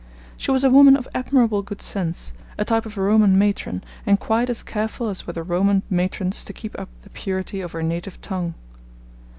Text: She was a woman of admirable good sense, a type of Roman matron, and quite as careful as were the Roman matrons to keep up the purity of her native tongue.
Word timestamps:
She 0.35 0.49
was 0.49 0.63
a 0.63 0.71
woman 0.71 0.97
of 0.97 1.07
admirable 1.13 1.61
good 1.61 1.79
sense, 1.79 2.33
a 2.57 2.65
type 2.65 2.87
of 2.87 2.97
Roman 2.97 3.37
matron, 3.37 3.83
and 4.03 4.19
quite 4.19 4.49
as 4.49 4.63
careful 4.63 5.09
as 5.09 5.27
were 5.27 5.33
the 5.33 5.43
Roman 5.43 5.83
matrons 5.91 6.43
to 6.45 6.53
keep 6.53 6.75
up 6.79 6.89
the 7.03 7.11
purity 7.11 7.61
of 7.61 7.73
her 7.73 7.83
native 7.83 8.19
tongue. 8.19 8.55